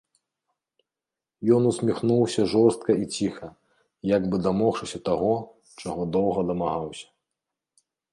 [1.57, 3.49] Ён усміхнуўся жорстка і ціха,
[4.15, 5.33] як бы дамогшыся таго,
[5.83, 7.07] чаго доўга дамагаўся.